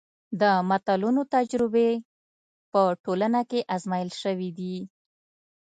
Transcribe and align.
د 0.41 0.43
متلونو 0.69 1.21
تجربې 1.35 1.91
په 2.71 2.81
ټولنه 3.03 3.41
کې 3.49 3.59
ازمایل 3.75 4.11
شوي 4.21 4.49
دي 4.59 4.77